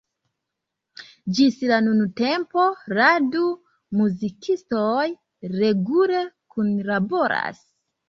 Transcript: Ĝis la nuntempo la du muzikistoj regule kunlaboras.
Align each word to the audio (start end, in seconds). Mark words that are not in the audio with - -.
Ĝis 1.39 1.59
la 1.71 1.77
nuntempo 1.89 2.65
la 3.01 3.11
du 3.37 3.45
muzikistoj 4.01 5.07
regule 5.63 6.27
kunlaboras. 6.59 7.67